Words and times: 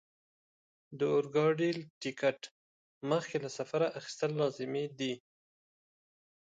د 0.97 0.99
اورګاډي 1.13 1.71
ټکټ 2.01 2.39
مخکې 3.09 3.37
له 3.43 3.49
سفره 3.57 3.87
اخیستل 3.99 4.31
لازمي 4.41 4.85
دي. 4.99 5.13